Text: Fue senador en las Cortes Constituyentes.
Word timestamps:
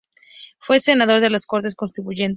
Fue 0.57 0.79
senador 0.79 1.23
en 1.23 1.31
las 1.33 1.45
Cortes 1.45 1.75
Constituyentes. 1.75 2.29